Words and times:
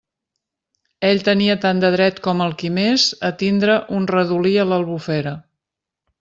Ell 1.09 1.19
tenia 1.27 1.55
tant 1.65 1.81
de 1.83 1.91
dret 1.97 2.21
com 2.29 2.41
el 2.47 2.55
qui 2.63 2.71
més 2.79 3.05
a 3.29 3.31
tindre 3.43 3.77
un 3.99 4.09
redolí 4.15 4.57
a 4.65 4.67
l'Albufera. 4.73 5.37